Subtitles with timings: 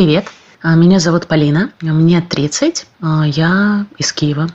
[0.00, 0.28] Привет.
[0.62, 1.72] А, меня зовут Полина.
[1.82, 2.86] Мне 30.
[3.02, 4.48] А, я из Киева.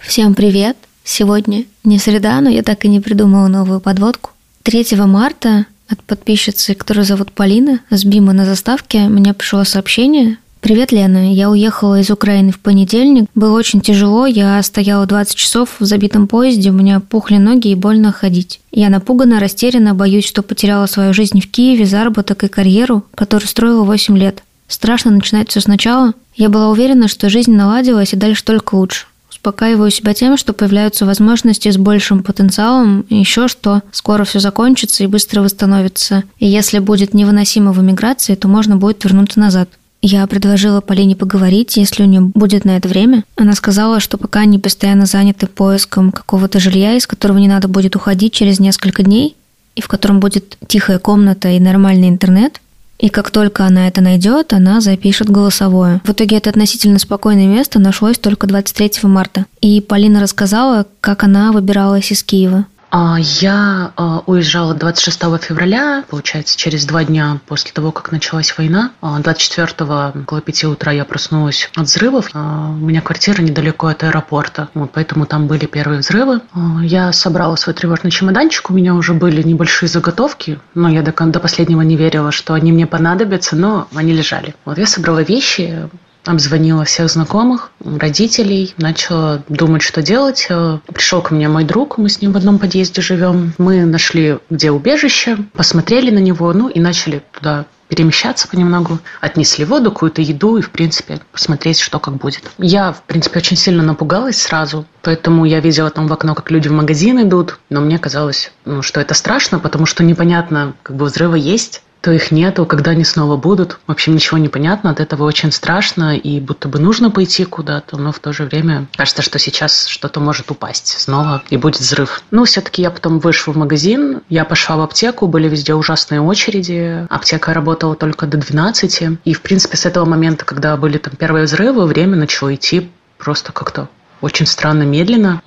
[0.00, 0.76] Всем привет!
[1.02, 4.30] Сегодня не среда, но я так и не придумала новую подводку.
[4.62, 10.38] 3 марта от подписчицы, которую зовут Полина, с Бима на заставке, мне пришло сообщение.
[10.60, 11.32] Привет, Лена.
[11.32, 13.30] Я уехала из Украины в понедельник.
[13.34, 14.26] Было очень тяжело.
[14.26, 16.70] Я стояла 20 часов в забитом поезде.
[16.70, 18.60] У меня пухли ноги и больно ходить.
[18.72, 23.84] Я напугана, растеряна, боюсь, что потеряла свою жизнь в Киеве, заработок и карьеру, которую строила
[23.84, 24.42] 8 лет.
[24.66, 26.12] Страшно начинать все сначала.
[26.34, 29.06] Я была уверена, что жизнь наладилась и дальше только лучше.
[29.48, 35.06] Успокаиваю себя тем, что появляются возможности с большим потенциалом, еще что скоро все закончится и
[35.06, 36.22] быстро восстановится.
[36.38, 39.70] И если будет невыносимо в эмиграции, то можно будет вернуться назад.
[40.02, 43.24] Я предложила Полине поговорить, если у нее будет на это время.
[43.36, 47.96] Она сказала, что пока они постоянно заняты поиском какого-то жилья, из которого не надо будет
[47.96, 49.34] уходить через несколько дней,
[49.76, 52.60] и в котором будет тихая комната и нормальный интернет,
[52.98, 56.00] и как только она это найдет, она запишет голосовое.
[56.04, 59.46] В итоге это относительно спокойное место нашлось только 23 марта.
[59.60, 62.66] И Полина рассказала, как она выбиралась из Киева.
[62.90, 68.92] А, я а, уезжала 26 февраля, получается, через два дня после того, как началась война.
[69.02, 72.30] 24-го а, около 5 утра я проснулась от взрывов.
[72.34, 76.40] У меня квартира недалеко от аэропорта, вот, поэтому там были первые взрывы.
[76.82, 81.40] Я собрала свой тревожный чемоданчик, у меня уже были небольшие заготовки, но я до, до
[81.40, 84.54] последнего не верила, что они мне понадобятся, но они лежали.
[84.64, 85.88] Вот я собрала вещи,
[86.28, 90.46] обзвонила всех знакомых, родителей, начала думать, что делать.
[90.50, 93.54] Э, Пришел ко мне мой друг, мы с ним в одном подъезде живем.
[93.56, 98.98] Мы нашли, где убежище, посмотрели на него, ну и начали туда перемещаться понемногу.
[99.20, 102.42] Отнесли воду, какую-то еду и, в принципе, посмотреть, что как будет.
[102.58, 106.68] Я, в принципе, очень сильно напугалась сразу, поэтому я видела там в окно, как люди
[106.68, 111.06] в магазин идут, но мне казалось, ну, что это страшно, потому что непонятно, как бы
[111.06, 113.78] взрывы есть, то их нету, когда они снова будут.
[113.86, 117.96] В общем, ничего не понятно, от этого очень страшно, и будто бы нужно пойти куда-то,
[117.96, 122.22] но в то же время кажется, что сейчас что-то может упасть снова, и будет взрыв.
[122.30, 127.06] Ну, все-таки я потом вышла в магазин, я пошла в аптеку, были везде ужасные очереди,
[127.10, 131.44] аптека работала только до 12, и, в принципе, с этого момента, когда были там первые
[131.44, 133.88] взрывы, время начало идти просто как-то
[134.20, 135.42] очень странно медленно.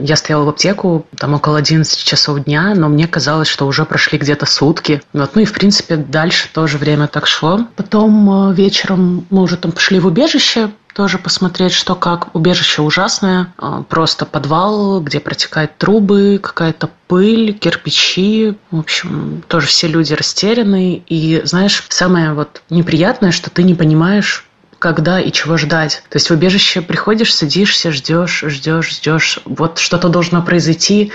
[0.00, 4.18] Я стояла в аптеку там около 11 часов дня, но мне казалось, что уже прошли
[4.18, 5.02] где-то сутки.
[5.12, 5.34] Вот.
[5.34, 7.66] Ну и, в принципе, дальше тоже время так шло.
[7.76, 12.34] Потом э, вечером мы уже там пошли в убежище, тоже посмотреть, что как.
[12.34, 13.52] Убежище ужасное.
[13.58, 18.56] Э, просто подвал, где протекают трубы, какая-то пыль, кирпичи.
[18.70, 21.02] В общем, тоже все люди растеряны.
[21.06, 24.46] И, знаешь, самое вот неприятное, что ты не понимаешь,
[24.82, 26.02] когда и чего ждать.
[26.08, 29.38] То есть в убежище приходишь, садишься, ждешь, ждешь, ждешь.
[29.44, 31.12] Вот что-то должно произойти,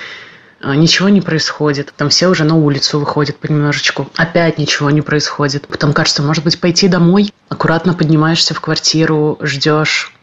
[0.62, 1.94] а, ничего не происходит.
[1.98, 4.10] Там все уже на улицу выходят понемножечку.
[4.16, 5.68] Опять ничего не происходит.
[5.68, 7.34] Потом кажется, может быть, пойти домой.
[7.50, 10.14] Аккуратно поднимаешься в квартиру, ждешь.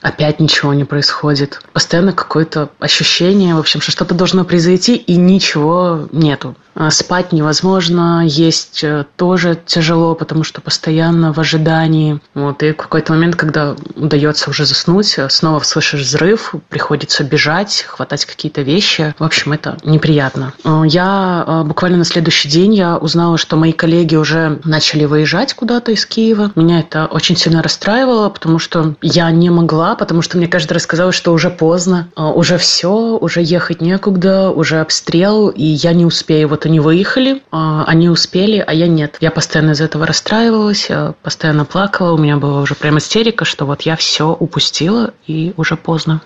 [0.00, 1.60] Опять ничего не происходит.
[1.72, 6.56] Постоянно какое-то ощущение, в общем, что что-то должно произойти, и ничего нету.
[6.80, 12.20] А, спать невозможно, есть э, тоже тяжело, потому что постоянно в ожидании.
[12.34, 17.84] Вот, и в какой-то момент, когда удается уже заснуть, э, снова слышишь взрыв, приходится бежать,
[17.88, 19.12] хватать какие-то вещи.
[19.18, 20.54] В общем, это неприятно.
[20.62, 25.90] Э, я буквально на следующий день я узнала, что мои коллеги уже начали выезжать куда-то
[25.90, 26.52] из Киева.
[26.54, 30.86] Меня это очень сильно расстраивало, потому что я не могла, потому что мне каждый раз
[30.86, 36.48] казалось, что уже поздно, уже все, уже ехать некуда, уже обстрел, и я не успею.
[36.48, 39.16] Вот они выехали, а, они успели, а я нет.
[39.20, 40.88] Я постоянно из этого расстраивалась,
[41.22, 45.76] постоянно плакала, у меня была уже прям истерика, что вот я все упустила и уже
[45.76, 46.22] поздно.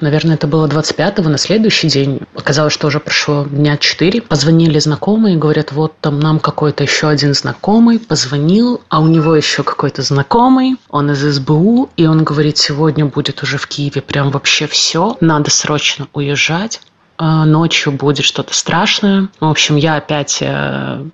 [0.00, 2.20] Наверное, это было 25-го, на следующий день.
[2.34, 4.22] Оказалось, что уже прошло дня 4.
[4.22, 9.62] Позвонили знакомые, говорят, вот там нам какой-то еще один знакомый позвонил, а у него еще
[9.62, 14.66] какой-то знакомый, он из СБУ, и он говорит, сегодня будет уже в Киеве прям вообще
[14.66, 16.80] все, надо срочно уезжать
[17.22, 19.28] а, ночью будет что-то страшное.
[19.40, 21.04] В общем, я опять э,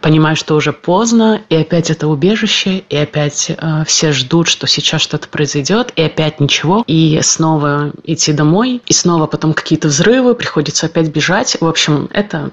[0.00, 5.00] понимаю, что уже поздно, и опять это убежище, и опять э, все ждут, что сейчас
[5.00, 10.86] что-то произойдет, и опять ничего, и снова идти домой, и снова потом какие-то взрывы, приходится
[10.86, 11.56] опять бежать.
[11.60, 12.50] В общем, это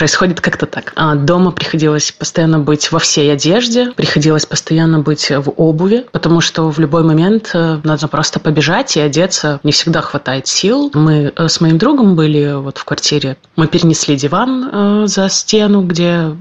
[0.00, 0.94] происходит как-то так.
[0.96, 6.70] А дома приходилось постоянно быть во всей одежде, приходилось постоянно быть в обуви, потому что
[6.70, 9.60] в любой момент э, надо просто побежать и одеться.
[9.62, 10.90] Не всегда хватает сил.
[10.94, 13.36] Мы э, с моим другом были вот в квартире.
[13.56, 16.34] Мы перенесли диван э, за стену, где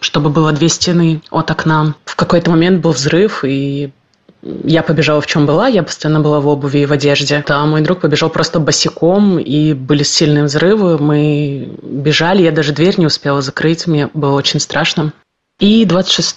[0.00, 1.94] чтобы было две стены от окна.
[2.04, 3.92] В какой-то момент был взрыв, и
[4.64, 7.44] я побежала в чем была, я постоянно была в обуви и в одежде.
[7.48, 10.98] А мой друг побежал просто босиком, и были сильные взрывы.
[10.98, 15.12] Мы бежали, я даже дверь не успела закрыть, мне было очень страшно.
[15.58, 16.36] И 26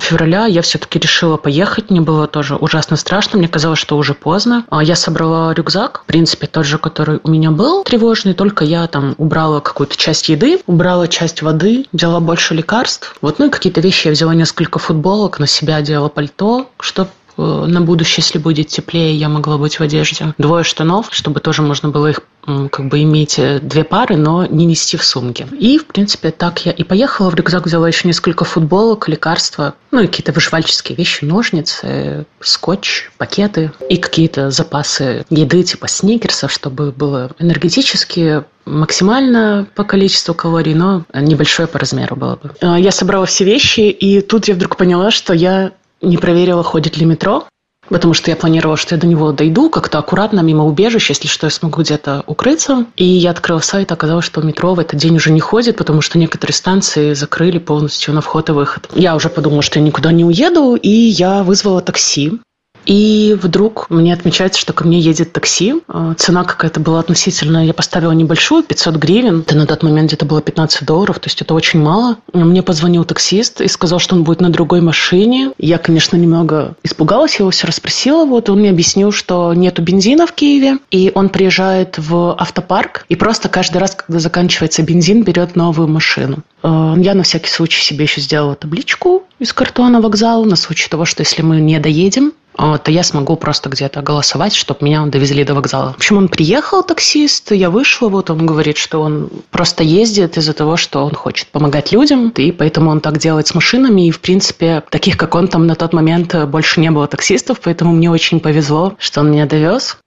[0.00, 1.90] февраля я все-таки решила поехать.
[1.90, 3.38] Мне было тоже ужасно страшно.
[3.38, 4.64] Мне казалось, что уже поздно.
[4.70, 8.86] А я собрала рюкзак, в принципе, тот же, который у меня был, тревожный, только я
[8.86, 13.16] там убрала какую-то часть еды, убрала часть воды, взяла больше лекарств.
[13.20, 17.80] Вот, ну и какие-то вещи я взяла несколько футболок, на себя одела пальто, чтобы на
[17.80, 20.34] будущее, если будет теплее, я могла быть в одежде.
[20.38, 24.66] Двое штанов, чтобы тоже можно было их как бы иметь э, две пары, но не
[24.66, 25.46] нести в сумке.
[25.52, 27.30] И, в принципе, так я и поехала.
[27.30, 33.72] В рюкзак взяла еще несколько футболок, лекарства, ну и какие-то выживальческие вещи, ножницы, скотч, пакеты
[33.88, 41.68] и какие-то запасы еды типа сникерсов, чтобы было энергетически максимально по количеству калорий, но небольшое
[41.68, 42.52] по размеру было бы.
[42.60, 46.96] Э, я собрала все вещи, и тут я вдруг поняла, что я не проверила, ходит
[46.96, 47.46] ли метро,
[47.88, 51.46] потому что я планировала, что я до него дойду как-то аккуратно мимо убежища, если что,
[51.46, 52.86] я смогу где-то укрыться.
[52.96, 56.18] И я открыла сайт, оказалось, что метро в этот день уже не ходит, потому что
[56.18, 58.88] некоторые станции закрыли полностью на вход и выход.
[58.94, 62.40] Я уже подумала, что я никуда не уеду, и я вызвала такси.
[62.86, 65.74] И вдруг мне отмечается, что ко мне едет такси.
[65.88, 67.64] А, цена какая-то была относительно...
[67.64, 69.40] Я поставила небольшую, 500 гривен.
[69.40, 72.16] Это на тот момент где-то было 15 долларов, то есть это очень мало.
[72.32, 75.52] Мне позвонил таксист и сказал, что он будет на другой машине.
[75.58, 78.24] Я, конечно, немного испугалась, я его все расспросила.
[78.24, 83.16] Вот он мне объяснил, что нету бензина в Киеве, и он приезжает в автопарк, и
[83.16, 86.38] просто каждый раз, когда заканчивается бензин, берет новую машину.
[86.62, 91.04] А, я на всякий случай себе еще сделала табличку из картона вокзала на случай того,
[91.04, 95.54] что если мы не доедем, то я смогу просто где-то голосовать, чтобы меня довезли до
[95.54, 95.92] вокзала.
[95.92, 100.52] В общем, он приехал, таксист, я вышла, вот он говорит, что он просто ездит из-за
[100.52, 104.20] того, что он хочет помогать людям, и поэтому он так делает с машинами, и, в
[104.20, 108.40] принципе, таких, как он, там на тот момент больше не было таксистов, поэтому мне очень
[108.40, 109.98] повезло, что он меня довез.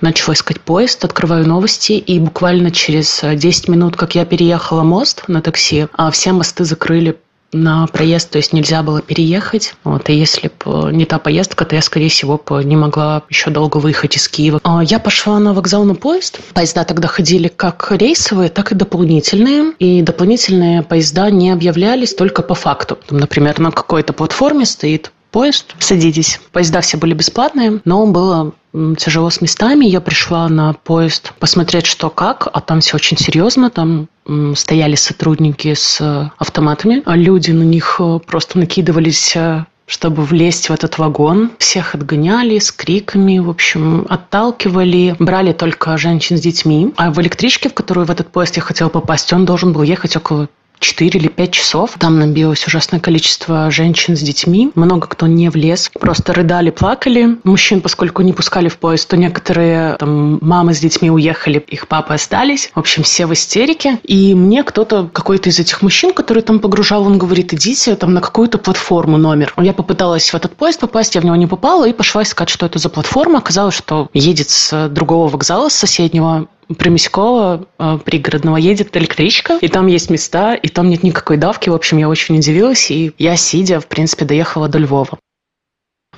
[0.00, 5.42] Начала искать поезд, открываю новости, и буквально через 10 минут, как я переехала мост на
[5.42, 7.18] такси, а все мосты закрыли
[7.52, 9.74] на проезд, то есть нельзя было переехать.
[9.84, 13.78] Вот, и если бы не та поездка, то я, скорее всего, не могла еще долго
[13.78, 14.60] выехать из Киева.
[14.62, 16.40] А я пошла на вокзал на поезд.
[16.54, 19.72] Поезда тогда ходили как рейсовые, так и дополнительные.
[19.78, 22.98] И дополнительные поезда не объявлялись только по факту.
[23.06, 26.40] Там, например, на какой-то платформе стоит поезд, садитесь.
[26.52, 28.52] Поезда все были бесплатные, но было
[28.98, 29.86] тяжело с местами.
[29.86, 33.70] Я пришла на поезд посмотреть, что как, а там все очень серьезно.
[33.70, 34.08] Там
[34.54, 40.72] стояли сотрудники с автоматами, а люди на них э, просто накидывались э, чтобы влезть в
[40.72, 41.50] этот вагон.
[41.58, 45.16] Всех отгоняли с криками, в общем, отталкивали.
[45.18, 46.94] Брали только женщин с детьми.
[46.96, 50.16] А в электричке, в которую в этот поезд я хотела попасть, он должен был ехать
[50.16, 50.48] около
[50.80, 51.94] 4 или 5 часов.
[51.98, 54.72] Там набилось ужасное количество женщин с детьми.
[54.74, 55.90] Много кто не влез.
[55.98, 57.38] Просто рыдали, плакали.
[57.44, 62.14] Мужчин, поскольку не пускали в поезд, то некоторые там, мамы с детьми уехали, их папы
[62.14, 62.70] остались.
[62.74, 63.98] В общем, все в истерике.
[64.02, 68.20] И мне кто-то, какой-то из этих мужчин, который там погружал, он говорит, идите там на
[68.20, 69.54] какую-то платформу номер.
[69.58, 72.66] Я попыталась в этот поезд попасть, я в него не попала и пошла искать, что
[72.66, 73.38] это за платформа.
[73.38, 76.48] Оказалось, что едет с другого вокзала, с соседнего
[76.78, 81.70] Примеськова э, пригородного едет электричка, и там есть места, и там нет никакой давки.
[81.70, 85.18] В общем, я очень удивилась, и я, сидя, в принципе, доехала до Львова.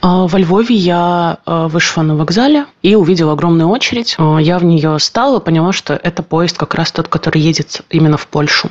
[0.00, 4.16] А во Львове я э, вышла на вокзале и увидела огромную очередь.
[4.18, 8.26] Я в нее стала, поняла, что это поезд как раз тот, который едет именно в
[8.26, 8.70] Польшу.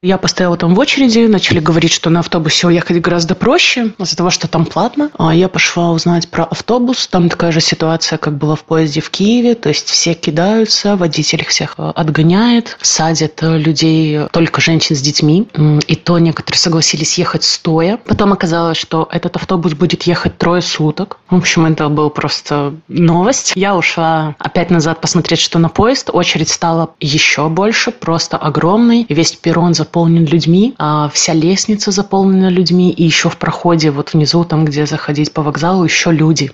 [0.00, 4.30] Я постояла там в очереди, начали говорить, что на автобусе уехать гораздо проще, из-за того,
[4.30, 5.10] что там платно.
[5.18, 7.08] А я пошла узнать про автобус.
[7.08, 9.56] Там такая же ситуация, как была в поезде в Киеве.
[9.56, 15.48] То есть все кидаются, водитель всех э, отгоняет, садят э, людей, только женщин с детьми.
[15.88, 17.98] И то некоторые согласились ехать стоя.
[18.06, 21.18] Потом оказалось, что этот автобус будет ехать трое суток.
[21.28, 23.54] В общем, это был просто новость.
[23.56, 26.10] Я ушла опять назад посмотреть, что на поезд.
[26.12, 29.04] Очередь стала еще больше, просто огромной.
[29.08, 34.12] Весь перрон за заполнен людьми, а вся лестница заполнена людьми, и еще в проходе вот
[34.12, 36.52] внизу, там, где заходить по вокзалу, еще люди.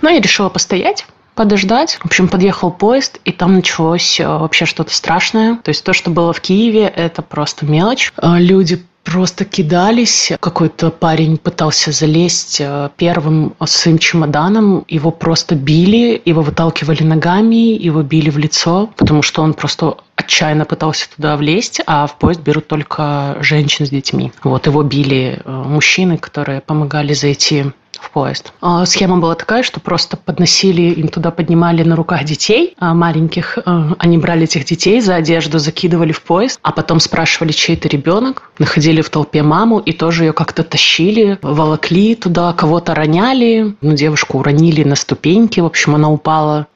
[0.00, 1.98] Но я решила постоять, подождать.
[2.00, 5.56] В общем, подъехал поезд, и там началось э, вообще что-то страшное.
[5.56, 8.12] То есть то, что было в Киеве, это просто мелочь.
[8.16, 10.32] Э, люди просто кидались.
[10.40, 14.84] Какой-то парень пытался залезть э, первым своим чемоданом.
[14.88, 20.64] Его просто били, его выталкивали ногами, его били в лицо, потому что он просто отчаянно
[20.64, 24.32] пытался туда влезть, а в поезд берут только женщин с детьми.
[24.42, 27.66] Вот его били э, мужчины, которые помогали зайти
[28.00, 28.52] в поезд.
[28.60, 33.58] А схема была такая, что просто подносили, им туда поднимали на руках детей а, маленьких.
[33.64, 37.88] А, они брали этих детей за одежду, закидывали в поезд, а потом спрашивали, чей это
[37.88, 43.94] ребенок, находили в толпе маму и тоже ее как-то тащили, волокли туда, кого-то роняли, ну,
[43.94, 46.66] девушку уронили на ступеньки, в общем, она упала.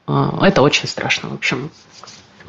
[0.41, 1.69] Это очень страшно, в общем.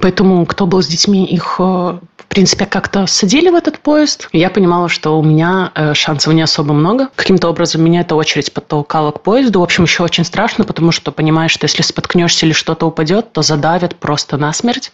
[0.01, 4.29] Поэтому кто был с детьми, их, э, в принципе, как-то садили в этот поезд.
[4.33, 7.09] Я понимала, что у меня э, шансов не особо много.
[7.17, 9.61] Каким-то образом меня эта очередь подтолкала к поезду.
[9.61, 13.43] В общем, еще очень страшно, потому что понимаешь, что если споткнешься или что-то упадет, то
[13.43, 14.93] задавят просто насмерть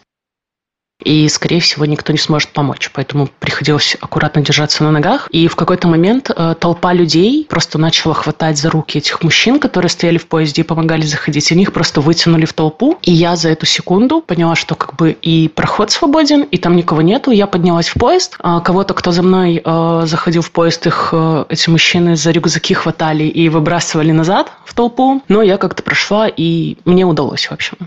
[1.03, 2.89] и, скорее всего, никто не сможет помочь.
[2.93, 5.27] Поэтому приходилось аккуратно держаться на ногах.
[5.31, 9.89] И в какой-то момент э, толпа людей просто начала хватать за руки этих мужчин, которые
[9.89, 11.51] стояли в поезде и помогали заходить.
[11.51, 12.97] И них просто вытянули в толпу.
[13.03, 17.01] И я за эту секунду поняла, что как бы и проход свободен, и там никого
[17.01, 17.31] нету.
[17.31, 18.35] Я поднялась в поезд.
[18.39, 22.73] А кого-то, кто за мной э, заходил в поезд, их э, эти мужчины за рюкзаки
[22.73, 25.21] хватали и выбрасывали назад в толпу.
[25.27, 27.77] Но я как-то прошла, и мне удалось, в общем.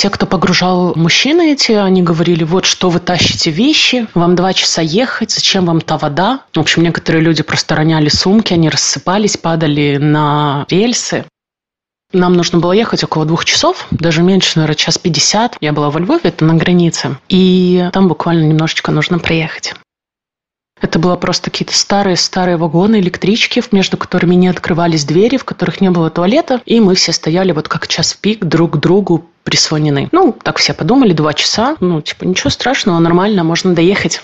[0.00, 4.80] Те, кто погружал мужчины эти, они говорили, вот что вы тащите вещи, вам два часа
[4.80, 6.40] ехать, зачем вам та вода?
[6.54, 11.26] В общем, некоторые люди просто роняли сумки, они рассыпались, падали на рельсы.
[12.14, 15.58] Нам нужно было ехать около двух часов, даже меньше, наверное, час пятьдесят.
[15.60, 17.18] Я была во Львове, это на границе.
[17.28, 19.74] И там буквально немножечко нужно проехать.
[20.80, 25.90] Это было просто какие-то старые-старые вагоны, электрички, между которыми не открывались двери, в которых не
[25.90, 26.62] было туалета.
[26.64, 30.08] И мы все стояли вот как час пик друг к другу прислонены.
[30.12, 31.76] Ну, так все подумали, два часа.
[31.80, 34.22] Ну, типа, ничего страшного, нормально, можно доехать.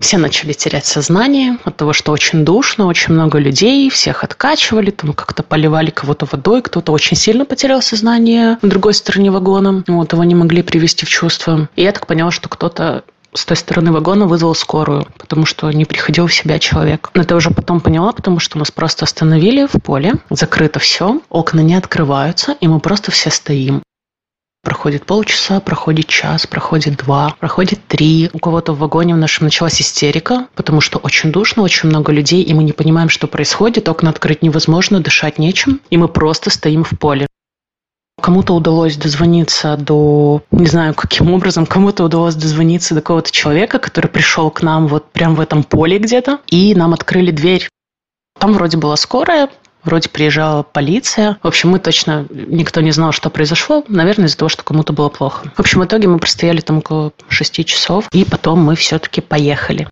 [0.00, 5.12] Все начали терять сознание от того, что очень душно, очень много людей, всех откачивали, там
[5.12, 10.24] как-то поливали кого-то водой, кто-то очень сильно потерял сознание на другой стороне вагона, вот его
[10.24, 11.68] не могли привести в чувство.
[11.76, 15.84] И я так поняла, что кто-то с той стороны вагона вызвал скорую, потому что не
[15.84, 17.10] приходил в себя человек.
[17.14, 21.74] Это уже потом поняла, потому что нас просто остановили в поле, закрыто все, окна не
[21.74, 23.82] открываются, и мы просто все стоим.
[24.62, 28.28] Проходит полчаса, проходит час, проходит два, проходит три.
[28.34, 32.42] У кого-то в вагоне в нашем началась истерика, потому что очень душно, очень много людей,
[32.42, 33.88] и мы не понимаем, что происходит.
[33.88, 37.26] Окна открыть невозможно, дышать нечем, и мы просто стоим в поле.
[38.20, 44.08] Кому-то удалось дозвониться до, не знаю, каким образом, кому-то удалось дозвониться до какого-то человека, который
[44.08, 47.68] пришел к нам вот прямо в этом поле где-то, и нам открыли дверь.
[48.38, 49.48] Там вроде была скорая,
[49.82, 51.38] Вроде приезжала полиция.
[51.42, 53.82] В общем, мы точно, никто не знал, что произошло.
[53.88, 55.50] Наверное, из-за того, что кому-то было плохо.
[55.56, 59.88] В общем, в итоге мы простояли там около шести часов, и потом мы все-таки поехали.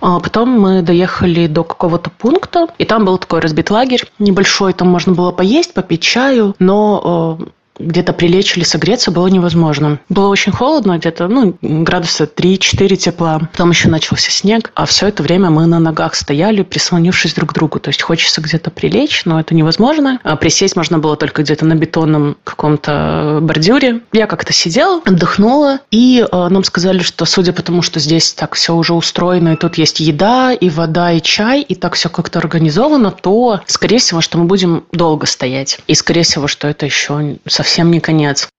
[0.00, 4.88] А потом мы доехали до какого-то пункта, и там был такой разбит лагерь небольшой, там
[4.88, 7.44] можно было поесть, попить чаю, но э,
[7.78, 9.98] где-то прилечь или согреться было невозможно.
[10.08, 13.40] Было очень холодно, где-то ну, градуса 3-4 тепла.
[13.52, 17.54] Потом еще начался снег, а все это время мы на ногах стояли, прислонившись друг к
[17.54, 17.80] другу.
[17.80, 20.20] То есть хочется где-то прилечь, но это невозможно.
[20.22, 24.02] А присесть можно было только где-то на бетонном каком-то бордюре.
[24.12, 28.54] Я как-то сидела, отдохнула, и э, нам сказали, что судя по тому, что здесь так
[28.54, 32.38] все уже устроено, и тут есть еда, и вода, и чай, и так все как-то
[32.38, 35.80] организовано, то, скорее всего, что мы будем долго стоять.
[35.86, 38.50] И, скорее всего, что это еще совсем совсем не конец.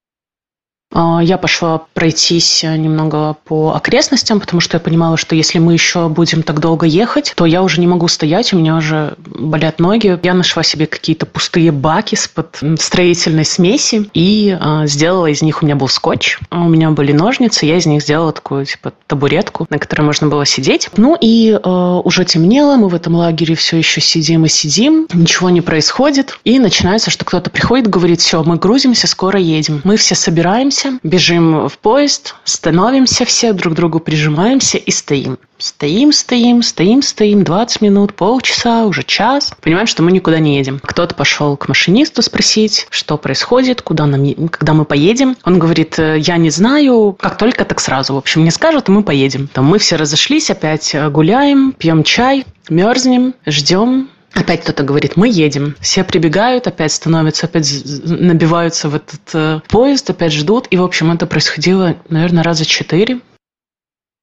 [0.91, 6.07] А, я пошла пройтись немного по окрестностям, потому что я понимала, что если мы еще
[6.07, 10.17] будем так долго ехать, то я уже не могу стоять, у меня уже болят ноги.
[10.23, 15.65] Я нашла себе какие-то пустые баки с-под строительной смеси и э, сделала из них, у
[15.65, 19.67] меня был скотч, а у меня были ножницы, я из них сделала такую типа табуретку,
[19.69, 20.89] на которой можно было сидеть.
[20.95, 25.49] Ну и э, уже темнело, мы в этом лагере все еще сидим и сидим, ничего
[25.49, 26.39] не происходит.
[26.43, 29.81] И начинается, что кто-то приходит, говорит, все, мы грузимся, скоро едем.
[29.83, 35.37] Мы все собираемся, садимся, бежим в поезд, становимся все, друг к другу прижимаемся и стоим.
[35.57, 39.53] Стоим, стоим, стоим, стоим, 20 минут, полчаса, уже час.
[39.61, 40.81] Понимаем, что мы никуда не едем.
[40.83, 45.37] Кто-то пошел к машинисту спросить, что происходит, куда нам, когда мы поедем.
[45.45, 48.15] Он говорит, «Э, я не знаю, как только, так сразу.
[48.15, 49.47] В общем, мне скажут, и мы поедем.
[49.47, 55.29] Там мы все разошлись, опять э, гуляем, пьем чай, мерзнем, ждем, Опять кто-то говорит, мы
[55.29, 55.75] едем.
[55.79, 57.71] Все прибегают, опять становятся, опять
[58.03, 60.67] набиваются в этот э, поезд, опять ждут.
[60.71, 63.21] И, в общем, это происходило, наверное, раза четыре.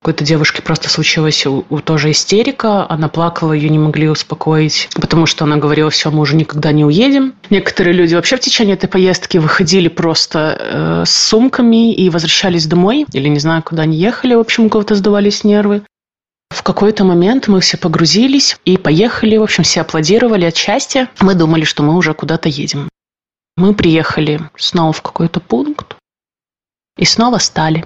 [0.03, 2.87] Какой-то девушке просто случилась у, у тоже истерика.
[2.91, 6.85] Она плакала, ее не могли успокоить, потому что она говорила, все, мы уже никогда не
[6.85, 7.35] уедем.
[7.49, 13.07] Некоторые люди вообще в течение этой поездки выходили просто э, с сумками и возвращались домой.
[13.13, 14.35] Или не знаю, куда они ехали.
[14.35, 15.83] В общем, у кого-то сдавались нервы.
[16.53, 19.39] В какой-то момент мы все погрузились и поехали.
[19.39, 21.09] В общем, все аплодировали от счастья.
[21.19, 22.89] Мы думали, что мы уже куда-то едем.
[23.57, 25.97] Мы приехали снова в какой-то пункт
[26.99, 27.85] и снова стали.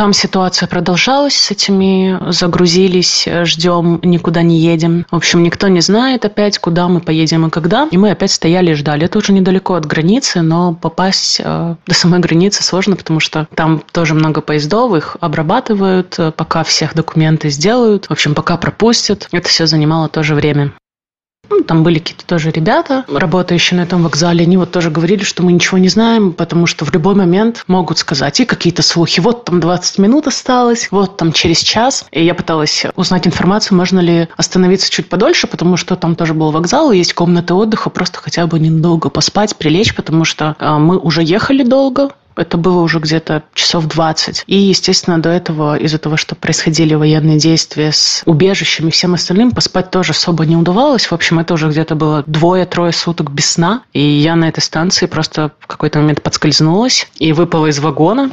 [0.00, 5.04] Там ситуация продолжалась с этими, загрузились, ждем, никуда не едем.
[5.10, 7.86] В общем, никто не знает опять, куда мы поедем и когда.
[7.90, 9.04] И мы опять стояли и ждали.
[9.04, 13.82] Это уже недалеко от границы, но попасть э, до самой границы сложно, потому что там
[13.92, 18.06] тоже много поездов, их обрабатывают, э, пока всех документы сделают.
[18.06, 19.28] В общем, пока пропустят.
[19.32, 20.72] Это все занимало тоже время.
[21.50, 24.44] Ну, там были какие-то тоже ребята, работающие на этом вокзале.
[24.44, 27.98] Они вот тоже говорили, что мы ничего не знаем, потому что в любой момент могут
[27.98, 29.18] сказать и какие-то слухи.
[29.18, 32.06] Вот там 20 минут осталось, вот там через час.
[32.12, 36.52] И я пыталась узнать информацию, можно ли остановиться чуть подольше, потому что там тоже был
[36.52, 40.98] вокзал, и есть комнаты отдыха, просто хотя бы недолго поспать, прилечь, потому что э, мы
[40.98, 44.44] уже ехали долго, это было уже где-то часов 20.
[44.46, 49.50] И, естественно, до этого, из-за того, что происходили военные действия с убежищами и всем остальным,
[49.50, 51.06] поспать тоже особо не удавалось.
[51.06, 53.82] В общем, это уже где-то было двое-трое суток без сна.
[53.92, 58.30] И я на этой станции просто в какой-то момент подскользнулась и выпала из вагона.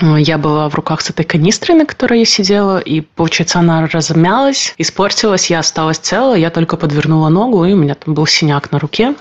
[0.00, 4.74] Я была в руках с этой канистрой, на которой я сидела, и, получается, она размялась,
[4.76, 8.80] испортилась, я осталась целая, я только подвернула ногу, и у меня там был синяк на
[8.80, 9.14] руке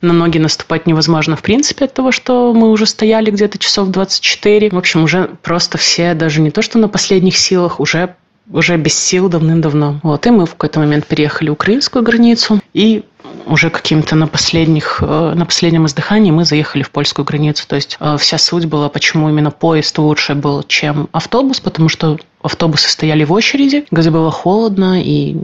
[0.00, 4.70] на ноги наступать невозможно в принципе от того, что мы уже стояли где-то часов 24.
[4.70, 8.16] В общем, уже просто все, даже не то, что на последних силах, уже
[8.50, 10.00] уже без сил давным-давно.
[10.02, 13.04] Вот, и мы в какой-то момент переехали украинскую границу, и
[13.46, 17.66] уже каким-то на последних, э, на последнем издыхании мы заехали в польскую границу.
[17.66, 22.18] То есть э, вся суть была, почему именно поезд лучше был, чем автобус, потому что
[22.44, 25.34] автобусы стояли в очереди, где было холодно и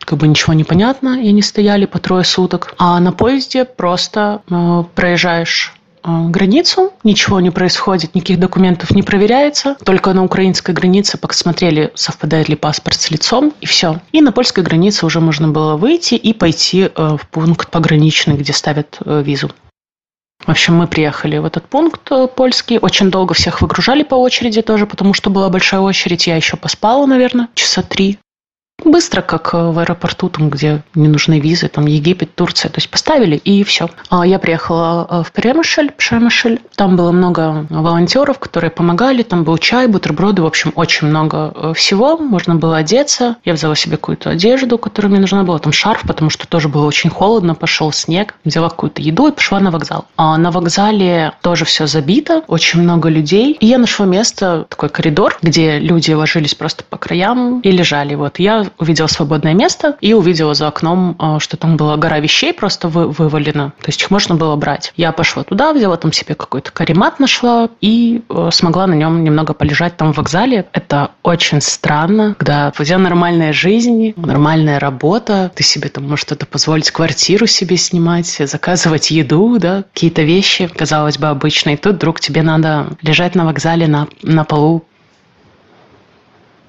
[0.00, 2.74] как бы ничего не понятно, и они стояли по трое суток.
[2.76, 9.76] А на поезде просто э, проезжаешь а, границу, ничего не происходит, никаких документов не проверяется,
[9.84, 14.00] только на украинской границе посмотрели, совпадает ли паспорт с лицом, и все.
[14.12, 18.52] И на польской границе уже можно было выйти и пойти э, в пункт пограничный, где
[18.52, 19.50] ставят э, визу.
[20.40, 22.78] В общем, мы приехали в этот пункт э, польский.
[22.78, 26.26] Очень долго всех выгружали по очереди тоже, потому что была большая очередь.
[26.26, 28.18] Я еще поспала, наверное, часа три.
[28.84, 32.70] Быстро, как э, в аэропорту, там, где не нужны визы, там Египет, Турция.
[32.70, 33.90] То есть поставили и все.
[34.08, 36.60] А я приехала э, в Премышель, Пшемышель.
[36.76, 39.22] Там было много волонтеров, которые помогали.
[39.22, 40.42] Там был чай, бутерброды.
[40.42, 42.16] В общем, очень много э, всего.
[42.16, 43.36] Можно было одеться.
[43.44, 45.58] Я взяла себе какую-то одежду, которая мне нужна была.
[45.58, 47.54] Там шарф, потому что тоже было очень холодно.
[47.54, 48.34] Пошел снег.
[48.44, 50.06] Взяла какую-то еду и пошла на вокзал.
[50.16, 52.42] А на вокзале тоже все забито.
[52.46, 53.56] Очень много людей.
[53.60, 58.14] И я нашла место, такой коридор, где люди ложились просто по краям и лежали.
[58.14, 62.52] Вот я увидела свободное место и увидела за окном, а, что там была гора вещей
[62.52, 63.72] просто вы, вывалена.
[63.80, 64.92] То есть их можно было брать.
[64.96, 69.54] Я пошла туда, взяла там себе какой-то каремат нашла и э, смогла на нем немного
[69.54, 70.66] полежать там в вокзале.
[70.72, 76.46] Это очень странно, когда у тебя нормальная жизнь, нормальная работа, ты себе там можешь что-то
[76.46, 81.76] позволить квартиру себе снимать, заказывать еду, да, какие-то вещи, казалось бы, обычные.
[81.76, 84.84] И тут вдруг тебе надо лежать на вокзале на, на полу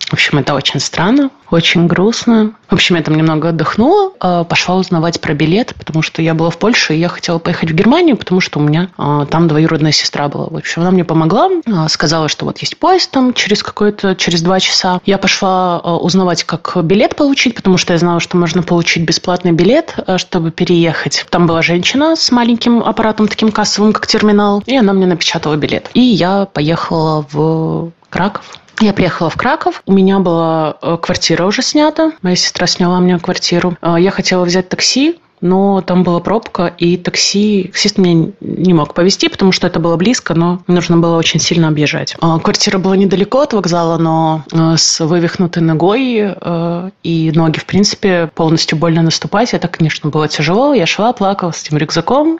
[0.10, 2.54] в общем, это очень странно, очень грустно.
[2.70, 6.50] В общем, я там немного отдохнула, а, пошла узнавать про билет, потому что я была
[6.50, 9.92] в Польше, и я хотела поехать в Германию, потому что у меня а, там двоюродная
[9.92, 10.48] сестра была.
[10.48, 14.42] В общем, она мне помогла, а, сказала, что вот есть поезд там через какое-то, через
[14.42, 15.02] два часа.
[15.06, 19.96] Я пошла узнавать, как билет получить, потому что я знала, что можно получить бесплатный билет,
[20.18, 21.26] чтобы переехать.
[21.30, 25.90] Там была женщина с маленьким аппаратом, таким кассовым, как терминал, и она мне напечатала билет.
[25.94, 28.46] И я поехала в Краков.
[28.82, 33.18] Я приехала в Краков, у меня была э, квартира уже снята, моя сестра сняла мне
[33.20, 33.78] квартиру.
[33.82, 38.94] Э, я хотела взять такси, но там была пробка, и такси, таксист меня не мог
[38.94, 42.16] повезти, потому что это было близко, но нужно было очень сильно объезжать.
[42.22, 46.36] Э, квартира была недалеко от вокзала, но с вывихнутой ногой,
[47.04, 49.54] и ноги, в принципе, полностью больно наступать.
[49.54, 50.74] Это, конечно, было тяжело.
[50.74, 52.40] Я шла, плакала с этим рюкзаком,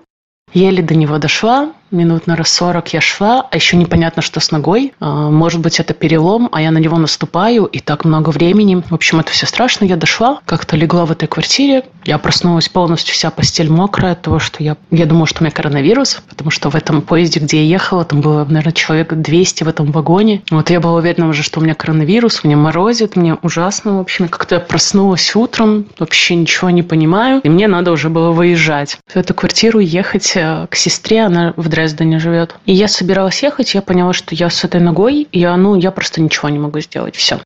[0.54, 4.52] еле до него дошла, минут на раз 40 я шла, а еще непонятно, что с
[4.52, 4.94] ногой.
[5.00, 8.82] А, может быть, это перелом, а я на него наступаю, и так много времени.
[8.90, 9.86] В общем, это все страшно.
[9.86, 11.84] Я дошла, как-то легла в этой квартире.
[12.06, 14.78] Я проснулась полностью, вся постель мокрая от того, что я...
[14.90, 18.22] Я думала, что у меня коронавирус, потому что в этом поезде, где я ехала, там
[18.22, 20.42] было, наверное, человек 200 в этом вагоне.
[20.50, 23.98] Вот я была уверена уже, что у меня коронавирус, мне морозит, мне ужасно.
[23.98, 28.32] В общем, как-то я проснулась утром, вообще ничего не понимаю, и мне надо уже было
[28.32, 28.98] выезжать.
[29.08, 32.56] В эту квартиру ехать э, к сестре, она в Дрездене живет.
[32.68, 36.22] И я собиралась ехать, я поняла, что я с этой ногой, я, ну, я просто
[36.22, 37.16] ничего не могу сделать.
[37.16, 37.40] Все.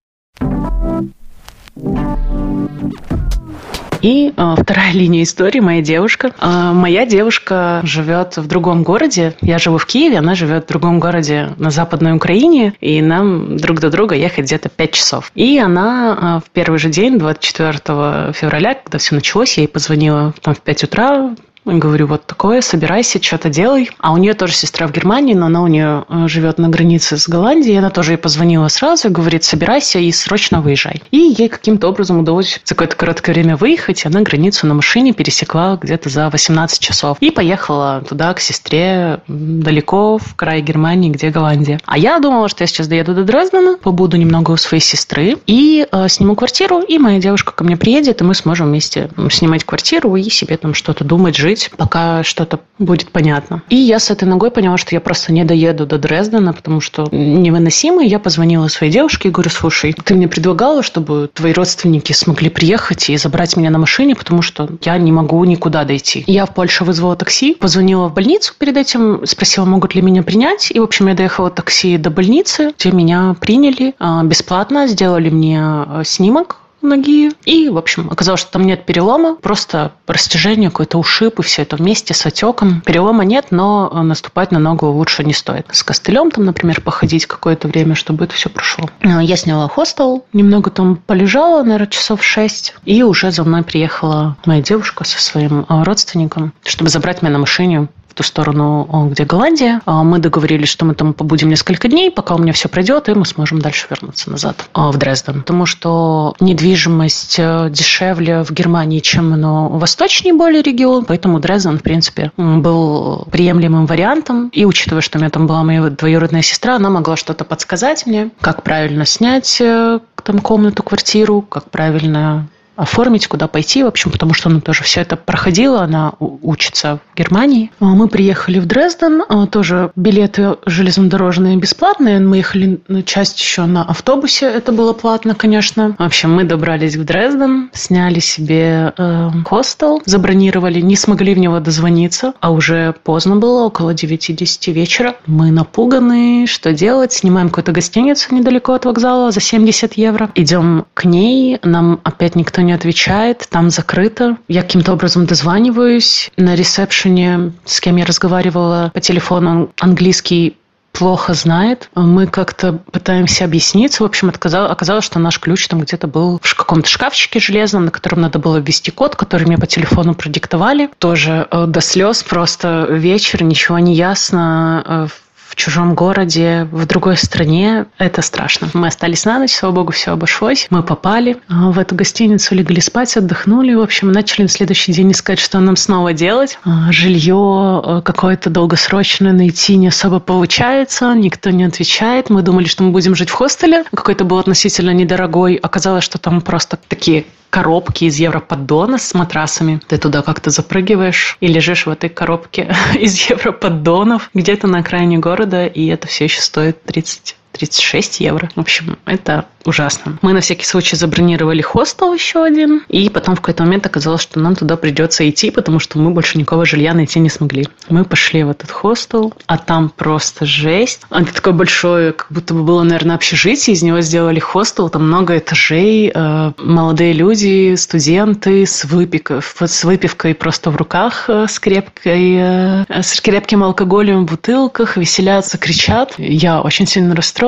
[4.01, 6.33] И э, вторая линия истории, моя девушка.
[6.41, 9.35] Э, моя девушка живет в другом городе.
[9.41, 13.79] Я живу в Киеве, она живет в другом городе на Западной Украине, и нам друг
[13.79, 15.31] до друга ехать где-то 5 часов.
[15.33, 20.33] И она э, в первый же день, 24 февраля, когда все началось, я ей позвонила
[20.41, 23.89] там, в 5 утра, Говорю, вот такое, собирайся, что-то делай.
[23.97, 27.17] А у нее тоже сестра в Германии, но она у нее э, живет на границе
[27.17, 27.79] с Голландией.
[27.79, 31.01] Она тоже ей позвонила сразу и говорит, собирайся и срочно выезжай.
[31.09, 34.05] И ей каким-то образом удалось за какое-то короткое время выехать.
[34.05, 37.17] И она границу на машине пересекла где-то за 18 часов.
[37.19, 41.79] И поехала туда, к сестре, далеко, в край Германии, где Голландия.
[41.85, 45.87] А я думала, что я сейчас доеду до Дрездена, побуду немного у своей сестры и
[45.91, 50.15] э, сниму квартиру, и моя девушка ко мне приедет, и мы сможем вместе снимать квартиру
[50.15, 53.61] и себе там что-то думать, жить жить, пока что-то будет понятно.
[53.69, 57.07] И я с этой ногой поняла, что я просто не доеду до Дрездена, потому что
[57.11, 58.03] невыносимо.
[58.03, 63.09] Я позвонила своей девушке и говорю, слушай, ты мне предлагала, чтобы твои родственники смогли приехать
[63.09, 66.23] и забрать меня на машине, потому что я не могу никуда дойти.
[66.27, 70.71] Я в Польше вызвала такси, позвонила в больницу перед этим, спросила, могут ли меня принять.
[70.71, 75.59] И, в общем, я доехала такси до больницы, где меня приняли а, бесплатно, сделали мне
[75.61, 77.31] а, снимок ноги.
[77.45, 81.75] И, в общем, оказалось, что там нет перелома, просто растяжение, какой-то ушиб, и все это
[81.75, 82.81] вместе с отеком.
[82.81, 85.67] Перелома нет, но наступать на ногу лучше не стоит.
[85.71, 88.89] С костылем там, например, походить какое-то время, чтобы это все прошло.
[89.01, 94.37] А, я сняла хостел, немного там полежала, наверное, часов шесть, и уже за мной приехала
[94.45, 99.81] моя девушка со своим а, родственником, чтобы забрать меня на машине ту сторону, где Голландия.
[99.85, 103.13] А мы договорились, что мы там побудем несколько дней, пока у меня все пройдет, и
[103.13, 105.41] мы сможем дальше вернуться назад а, в Дрезден.
[105.41, 111.83] Потому что недвижимость э, дешевле в Германии, чем но восточнее более регион, поэтому Дрезден, в
[111.83, 114.49] принципе, был приемлемым вариантом.
[114.49, 118.31] И учитывая, что у меня там была моя двоюродная сестра, она могла что-то подсказать мне,
[118.39, 124.33] как правильно снять э, там комнату, квартиру, как правильно оформить, куда пойти, в общем, потому
[124.33, 127.71] что она тоже все это проходила, она учится в Германии.
[127.79, 133.65] А мы приехали в Дрезден, а, тоже билеты железнодорожные бесплатные, мы ехали на часть еще
[133.65, 135.95] на автобусе, это было платно, конечно.
[135.97, 141.59] В общем, мы добрались в Дрезден, сняли себе э, хостел, забронировали, не смогли в него
[141.59, 145.15] дозвониться, а уже поздно было, около 9-10 вечера.
[145.25, 151.05] Мы напуганы, что делать, снимаем какую-то гостиницу недалеко от вокзала за 70 евро, идем к
[151.05, 154.37] ней, нам опять никто не отвечает, там закрыто.
[154.47, 156.31] Я каким-то образом дозваниваюсь.
[156.37, 160.57] На ресепшене, с кем я разговаривала по телефону, английский
[160.95, 161.89] плохо знает.
[161.93, 164.03] Мы как-то пытаемся объясниться.
[164.03, 168.21] В общем, оказалось, что наш ключ там где-то был в каком-то шкафчике железном, на котором
[168.21, 170.89] надо было ввести код, который мне по телефону продиктовали.
[170.97, 174.83] Тоже э, до слез, просто вечер, ничего не ясно.
[174.85, 175.07] Э,
[175.55, 178.67] в чужом городе, в другой стране, это страшно.
[178.73, 180.67] Мы остались на ночь, слава богу, все обошлось.
[180.69, 183.73] Мы попали а, в эту гостиницу, легли спать, отдохнули.
[183.73, 186.59] В общем, начали на следующий день искать, что нам снова делать.
[186.65, 192.29] А, жилье а, какое-то долгосрочное найти не особо получается, никто не отвечает.
[192.29, 193.85] Мы думали, что мы будем жить в хостеле.
[193.93, 195.55] Какой-то был относительно недорогой.
[195.55, 199.79] Оказалось, что там просто такие коробки из европоддона с матрасами.
[199.87, 205.65] Ты туда как-то запрыгиваешь и лежишь в этой коробке из европоддонов где-то на окраине города,
[205.65, 208.49] и это все еще стоит 30 36 евро.
[208.55, 210.17] В общем, это ужасно.
[210.21, 214.39] Мы на всякий случай забронировали хостел еще один, и потом в какой-то момент оказалось, что
[214.39, 217.67] нам туда придется идти, потому что мы больше никого жилья найти не смогли.
[217.89, 221.01] Мы пошли в этот хостел, а там просто жесть.
[221.09, 225.37] Это такое большое, как будто бы было, наверное, общежитие, из него сделали хостел, там много
[225.37, 232.35] этажей, э, молодые люди, студенты с, выпивкой, с выпивкой просто в руках, э, с крепкой,
[232.37, 236.13] э, с крепким алкоголем в бутылках, веселятся, кричат.
[236.17, 237.44] Я очень сильно расстроилась,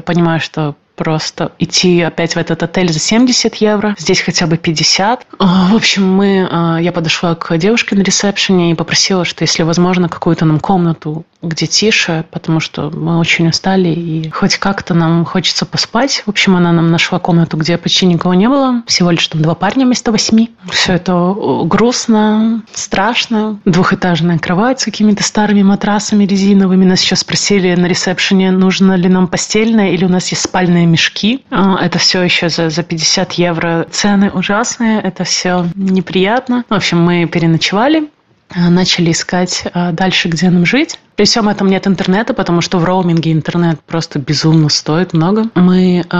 [0.00, 5.26] понимаю, что просто идти опять в этот отель за 70 евро, здесь хотя бы 50.
[5.38, 9.62] А, в общем, мы, а, я подошла к девушке на ресепшене и попросила, что если
[9.62, 15.24] возможно, какую-то нам комнату, где тише, потому что мы очень устали и хоть как-то нам
[15.24, 16.22] хочется поспать.
[16.26, 19.54] В общем, она нам нашла комнату, где почти никого не было, всего лишь там два
[19.54, 20.50] парня вместо восьми.
[20.70, 23.60] Все это грустно, страшно.
[23.64, 26.84] Двухэтажная кровать с какими-то старыми матрасами резиновыми.
[26.84, 31.44] Нас сейчас спросили на ресепшене, нужно ли нам постельное или у нас есть спальные мешки.
[31.50, 33.86] А, это все еще за, за 50 евро.
[33.90, 36.64] Цены ужасные, это все неприятно.
[36.68, 38.08] В общем, мы переночевали,
[38.54, 40.98] а, начали искать а, дальше, где нам жить.
[41.16, 45.44] При всем этом нет интернета, потому что в роуминге интернет просто безумно стоит много.
[45.54, 46.16] Мы э,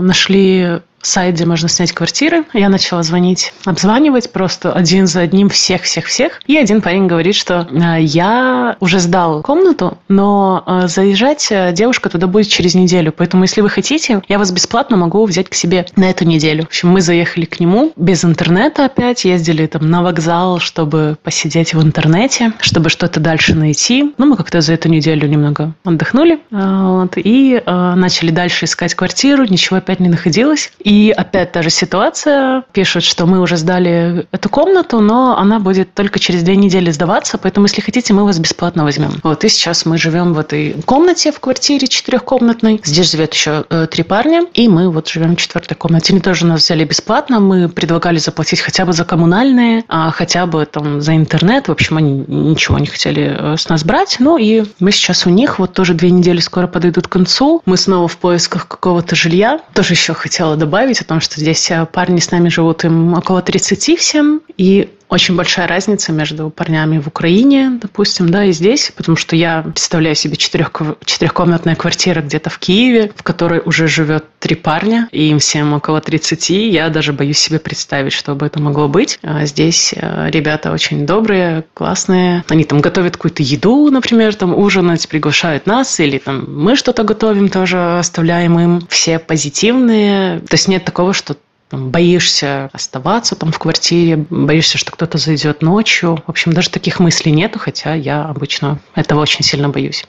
[0.00, 2.44] нашли сайт, где можно снять квартиры.
[2.52, 6.40] Я начала звонить, обзванивать просто один за одним всех-всех-всех.
[6.46, 12.08] И один парень говорит, что э, я уже сдал комнату, но э, заезжать э, девушка
[12.08, 13.12] туда будет через неделю.
[13.16, 16.64] Поэтому, если вы хотите, я вас бесплатно могу взять к себе на эту неделю.
[16.64, 21.74] В общем, мы заехали к нему без интернета опять, ездили там на вокзал, чтобы посидеть
[21.74, 24.14] в интернете, чтобы что-то дальше найти.
[24.18, 29.76] Ну, мы как-то за эту неделю немного отдохнули вот, и начали дальше искать квартиру, ничего
[29.78, 30.70] опять не находилось.
[30.88, 32.64] И опять та же ситуация.
[32.72, 37.36] Пишут, что мы уже сдали эту комнату, но она будет только через две недели сдаваться,
[37.36, 39.10] поэтому, если хотите, мы вас бесплатно возьмем.
[39.22, 42.80] Вот, и сейчас мы живем в этой комнате, в квартире четырехкомнатной.
[42.82, 46.14] Здесь живет еще э, три парня, и мы вот живем в четвертой комнате.
[46.14, 47.38] Они тоже нас взяли бесплатно.
[47.38, 51.68] Мы предлагали заплатить хотя бы за коммунальные, а хотя бы там за интернет.
[51.68, 54.16] В общем, они ничего не хотели э, с нас брать.
[54.20, 57.60] Ну и мы сейчас у них, вот тоже две недели скоро подойдут к концу.
[57.66, 59.60] Мы снова в поисках какого-то жилья.
[59.74, 63.12] Тоже еще хотела добавить добавить о том, что здесь э, парни с нами живут им
[63.14, 68.92] около 30 всем, и очень большая разница между парнями в Украине, допустим, да, и здесь,
[68.94, 70.70] потому что я представляю себе четырех,
[71.04, 76.00] четырехкомнатная квартира где-то в Киеве, в которой уже живет три парня, и им всем около
[76.00, 76.50] 30.
[76.50, 79.18] Я даже боюсь себе представить, что бы это могло быть.
[79.22, 82.44] А здесь э, ребята очень добрые, классные.
[82.48, 87.50] Они там готовят какую-то еду, например, там ужинать, приглашают нас, или там мы что-то готовим
[87.50, 88.86] тоже, оставляем им.
[88.88, 90.40] Все позитивные.
[90.40, 91.36] То есть нет такого, что
[91.68, 96.22] там, боишься оставаться там в квартире, боишься, что кто-то зайдет ночью.
[96.26, 100.06] В общем, даже таких мыслей нету, хотя я обычно этого очень сильно боюсь.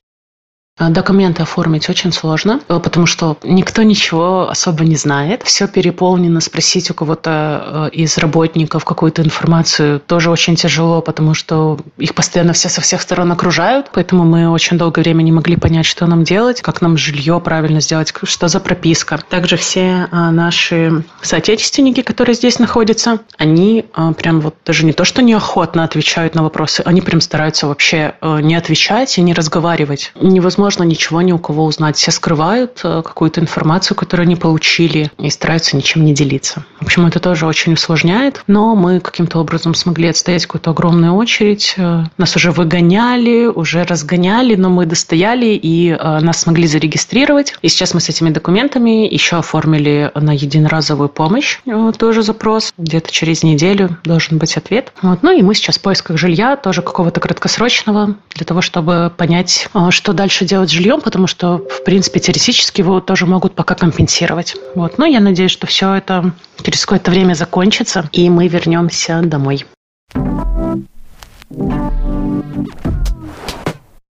[0.79, 5.43] А, документы оформить очень сложно, э, потому что никто ничего особо не знает.
[5.43, 6.39] Все переполнено.
[6.39, 12.53] Спросить у кого-то э, из работников какую-то информацию тоже очень тяжело, потому что их постоянно
[12.53, 13.91] все со всех сторон окружают.
[13.93, 17.81] Поэтому мы очень долгое время не могли понять, что нам делать, как нам жилье правильно
[17.81, 19.19] сделать, что за прописка.
[19.29, 23.85] Также все а, наши соотечественники, которые здесь находятся, они
[24.17, 28.39] прям вот даже не то, что неохотно отвечают на вопросы, они прям стараются вообще э,
[28.41, 30.11] не отвечать и не разговаривать.
[30.15, 31.97] Невозможно невозможно ничего ни у кого узнать.
[31.97, 36.63] Все скрывают э, какую-то информацию, которую они получили, и стараются ничем не делиться.
[36.79, 38.43] В общем, это тоже очень усложняет.
[38.47, 41.73] Но мы каким-то образом смогли отстоять какую-то огромную очередь.
[41.77, 47.55] Э, нас уже выгоняли, уже разгоняли, но мы достояли, и э, нас смогли зарегистрировать.
[47.63, 51.60] И сейчас мы с этими документами еще оформили на единоразовую помощь
[51.97, 52.73] тоже запрос.
[52.77, 54.91] Где-то через неделю должен быть ответ.
[55.01, 55.23] Вот.
[55.23, 60.13] Ну и мы сейчас в поисках жилья, тоже какого-то краткосрочного, для того, чтобы понять, что
[60.13, 64.57] дальше делать делать жильем, потому что, в принципе, теоретически его тоже могут пока компенсировать.
[64.75, 64.97] Вот.
[64.97, 69.65] Но я надеюсь, что все это через какое-то время закончится, и мы вернемся домой.